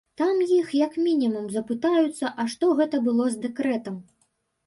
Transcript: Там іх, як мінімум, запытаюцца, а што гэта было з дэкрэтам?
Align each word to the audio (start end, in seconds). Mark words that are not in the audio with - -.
Там 0.19 0.37
іх, 0.53 0.67
як 0.85 0.95
мінімум, 1.07 1.45
запытаюцца, 1.57 2.31
а 2.43 2.45
што 2.53 2.71
гэта 2.79 3.01
было 3.09 3.27
з 3.35 3.43
дэкрэтам? 3.43 4.01